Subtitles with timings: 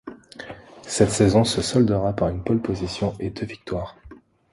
[0.81, 3.95] Cette saison se soldera par une pole position et deux victoires.